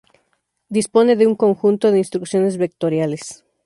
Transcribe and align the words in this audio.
Dispone 0.77 1.15
de 1.15 1.27
un 1.27 1.35
conjunto 1.35 1.91
de 1.91 1.99
instrucciones 1.99 2.57
vectoriales. 2.57 3.43